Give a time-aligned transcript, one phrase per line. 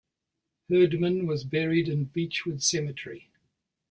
[0.67, 3.29] Hurdman was buried in Beechwood Cemetery.